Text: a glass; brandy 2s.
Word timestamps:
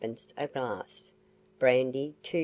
a 0.39 0.47
glass; 0.47 1.13
brandy 1.59 2.15
2s. 2.23 2.39